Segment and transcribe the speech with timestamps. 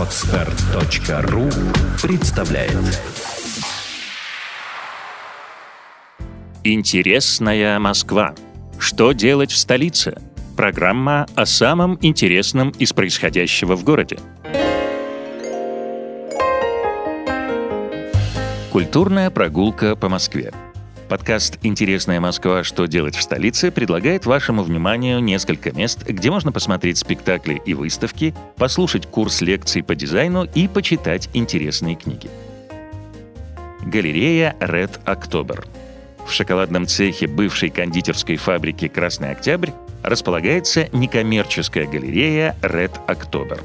[0.00, 1.50] Отстар.ру
[2.00, 2.72] представляет
[6.64, 8.34] Интересная Москва.
[8.78, 10.16] Что делать в столице?
[10.56, 14.18] Программа о самом интересном из происходящего в городе.
[18.72, 20.50] Культурная прогулка по Москве.
[21.10, 22.62] Подкаст «Интересная Москва.
[22.62, 28.32] Что делать в столице» предлагает вашему вниманию несколько мест, где можно посмотреть спектакли и выставки,
[28.56, 32.30] послушать курс лекций по дизайну и почитать интересные книги.
[33.82, 35.66] Галерея Red October.
[36.28, 39.70] В шоколадном цехе бывшей кондитерской фабрики «Красный Октябрь»
[40.04, 43.60] располагается некоммерческая галерея Red October.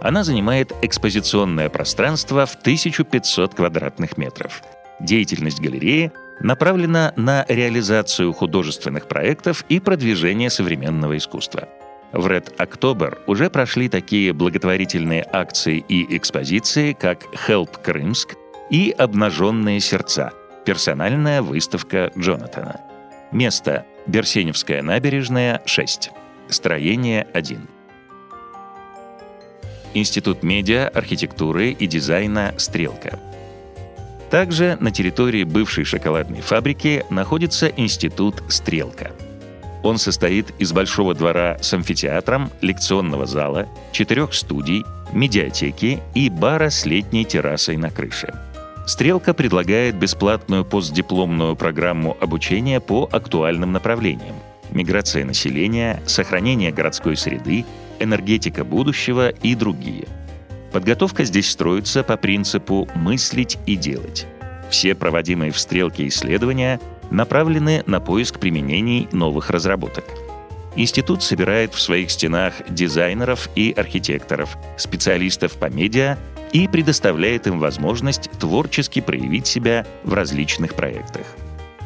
[0.00, 4.62] Она занимает экспозиционное пространство в 1500 квадратных метров.
[5.00, 11.68] Деятельность галереи– направлена на реализацию художественных проектов и продвижение современного искусства.
[12.12, 18.36] В Red October уже прошли такие благотворительные акции и экспозиции, как «Help Крымск»
[18.70, 20.32] и «Обнаженные сердца»—
[20.64, 22.80] персональная выставка Джонатана.
[23.32, 26.10] Место— Берсеневская набережная, 6.
[26.48, 27.66] Строение 1.
[29.94, 33.18] Институт медиа, архитектуры и дизайна «Стрелка».
[34.34, 39.12] Также на территории бывшей шоколадной фабрики находится институт «Стрелка».
[39.84, 46.84] Он состоит из большого двора с амфитеатром, лекционного зала, четырех студий, медиатеки и бара с
[46.84, 48.34] летней террасой на крыше.
[48.88, 54.34] «Стрелка» предлагает бесплатную постдипломную программу обучения по актуальным направлениям–
[54.72, 57.64] миграция населения, сохранение городской среды,
[58.00, 60.08] энергетика будущего и другие–
[60.74, 64.26] Подготовка здесь строится по принципу «мыслить и делать».
[64.70, 66.80] Все проводимые в стрелке исследования
[67.12, 70.04] направлены на поиск применений новых разработок.
[70.74, 76.18] Институт собирает в своих стенах дизайнеров и архитекторов, специалистов по медиа
[76.52, 81.26] и предоставляет им возможность творчески проявить себя в различных проектах.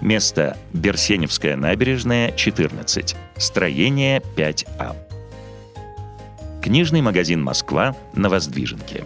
[0.00, 3.14] Место– Берсеневская набережная, 14.
[3.36, 5.11] Строение 5А.
[6.62, 9.04] Книжный магазин «Москва» на Воздвиженке.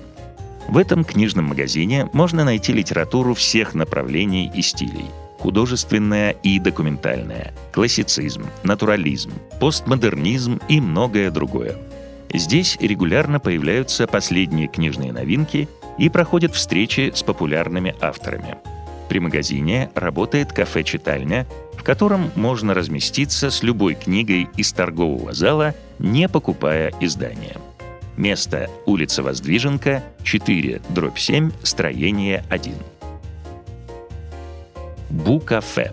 [0.69, 5.07] В этом книжном магазине можно найти литературу всех направлений и стилей.
[5.39, 11.79] Художественная и документальная, классицизм, натурализм, постмодернизм и многое другое.
[12.35, 15.67] Здесь регулярно появляются последние книжные новинки
[15.97, 18.59] и проходят встречи с популярными авторами.
[19.09, 26.29] При магазине работает кафе-читальня, в котором можно разместиться с любой книгой из торгового зала, не
[26.29, 27.57] покупая издания.
[28.17, 32.75] Место– улица Воздвиженка, 4, дробь 7, строение 1.
[35.11, 35.93] Бу-кафе.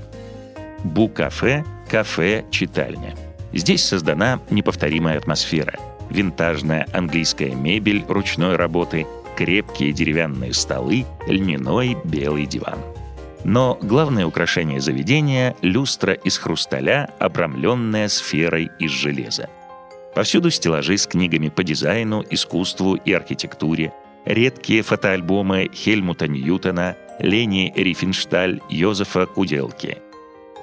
[0.84, 3.16] Бу-кафе– кафе-читальня.
[3.52, 5.78] Здесь создана неповторимая атмосфера.
[6.09, 9.06] Винтажная английская мебель ручной работы,
[9.38, 12.79] крепкие деревянные столы, льняной белый диван–
[13.43, 19.49] но главное украшение заведения— люстра из хрусталя, обрамленная сферой из железа.
[20.15, 23.91] Повсюду стеллажи с книгами по дизайну, искусству и архитектуре,
[24.25, 29.97] редкие фотоальбомы Хельмута Ньютона, Лени Рифеншталь, Йозефа Куделки.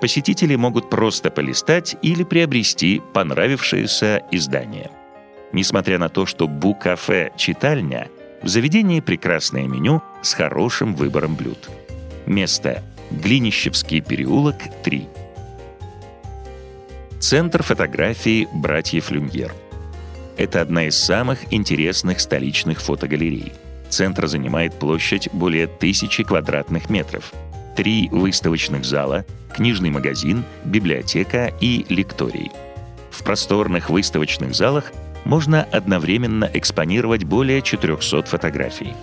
[0.00, 4.90] Посетители могут просто полистать или приобрести понравившееся издание.
[5.52, 8.08] Несмотря на то, что Бу-кафе– читальня,
[8.42, 11.68] в заведении прекрасное меню с хорошим выбором блюд–
[12.30, 14.54] Место– Глинищевский переулок,
[14.84, 15.08] 3.
[17.18, 19.52] Центр фотографии братьев Люмьер.
[20.36, 23.52] Это одна из самых интересных столичных фотогалерей.
[23.88, 27.32] Центр занимает площадь более тысячи квадратных метров.
[27.74, 32.52] Три выставочных зала, книжный магазин, библиотека и лекторий.
[33.10, 34.92] В просторных выставочных залах
[35.24, 38.94] можно одновременно экспонировать более 400 фотографий.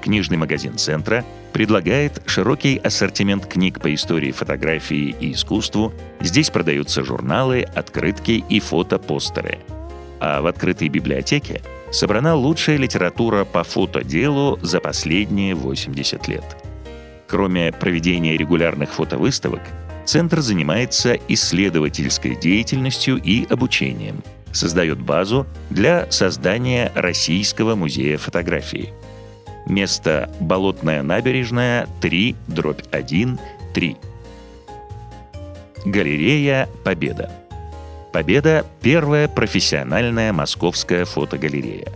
[0.00, 5.92] Книжный магазин центра предлагает широкий ассортимент книг по истории фотографии и искусству.
[6.20, 9.58] Здесь продаются журналы, открытки и фотопостеры.
[10.18, 11.60] А в открытой библиотеке
[11.92, 16.44] собрана лучшая литература по фотоделу за последние 80 лет.
[17.26, 19.62] Кроме проведения регулярных фотовыставок,
[20.06, 28.92] Центр занимается исследовательской деятельностью и обучением, создает базу для создания Российского музея фотографии–
[29.70, 33.38] Место Болотная набережная 3, дробь 1,
[33.72, 33.96] 3.
[35.84, 37.30] Галерея «Победа».
[38.12, 41.86] «Победа»— первая профессиональная московская фотогалерея.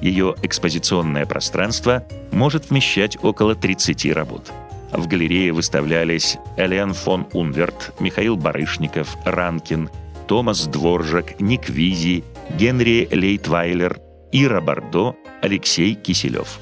[0.00, 4.52] Ее экспозиционное пространство может вмещать около 30 работ.
[4.92, 9.90] В галерее выставлялись Элиан фон Унверт, Михаил Барышников, Ранкин,
[10.28, 13.98] Томас Дворжак, Ник Визи, Генри Лейтвайлер
[14.30, 16.60] Ира Бордо, Алексей Киселев.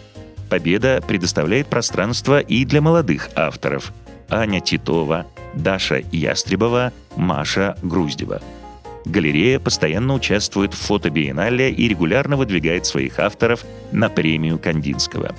[0.52, 3.90] Победа предоставляет пространство и для молодых авторов
[4.28, 8.43] Аня Титова, Даша Ястребова, Маша Груздева.
[9.06, 15.34] Галерея постоянно участвует в фотобиеннале и регулярно выдвигает своих авторов на премию Кандинского.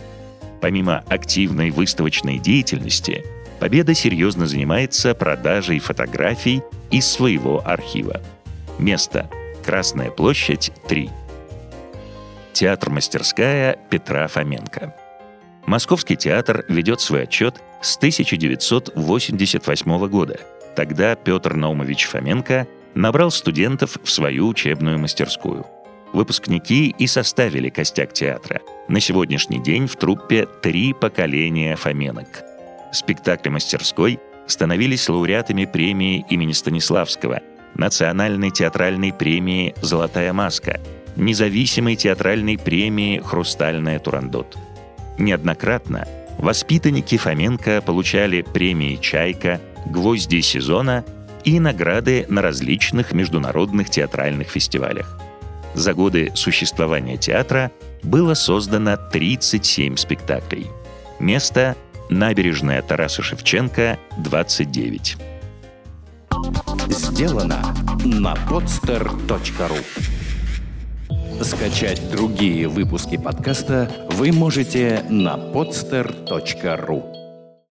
[0.62, 3.24] Помимо активной выставочной деятельности,
[3.60, 8.20] Победа серьезно занимается продажей фотографий из своего архива.
[8.80, 9.30] Место–
[9.64, 11.12] Красная площадь, 3.
[12.54, 15.03] Театр-мастерская Петра Фоменко.
[15.66, 20.40] Московский театр ведет свой отчет с 1988 года.
[20.76, 25.66] Тогда Петр Наумович Фоменко набрал студентов в свою учебную мастерскую.
[26.14, 28.62] Выпускники и составили костяк театра.
[28.88, 32.44] На сегодняшний день в труппе три поколения Фоменок–
[32.94, 37.42] спектакли мастерской становились лауреатами премии имени Станиславского,
[37.76, 40.80] Национальной театральной премии «Золотая маска»,
[41.16, 44.56] независимой театральной премии «Хрустальная Турандот».
[45.18, 46.08] Неоднократно
[46.38, 51.06] воспитанники Фоменко получали премии «Чайка», «Гвозди сезона»
[51.44, 55.20] и награды на различных международных театральных фестивалях.
[55.74, 57.72] За годы существования театра
[58.02, 60.68] было создано 37 спектаклей.
[61.20, 61.76] Место
[62.10, 65.18] Набережная Тараса Шевченко, 29.
[66.90, 67.64] Сделано
[68.04, 69.80] на podster.ru
[71.44, 77.23] Скачать другие выпуски подкаста вы можете на podster.ru